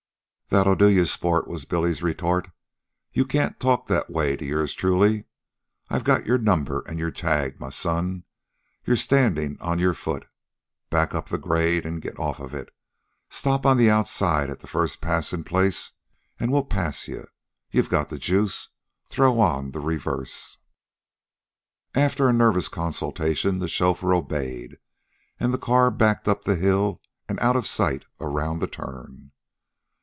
[0.53, 2.51] "That'll do you, sport," was Billy's retort.
[3.13, 5.23] "You can't talk that way to yours truly.
[5.89, 8.25] I got your number an' your tag, my son.
[8.83, 10.27] You're standin' on your foot.
[10.89, 12.67] Back up the grade an' get off of it.
[13.29, 15.93] Stop on the outside at the first psssin' place
[16.37, 17.27] an' we'll pass you.
[17.71, 18.67] You've got the juice.
[19.07, 20.57] Throw on the reverse."
[21.95, 24.79] After a nervous consultation, the chauffeur obeyed,
[25.39, 29.31] and the car backed up the hill and out of sight around the turn.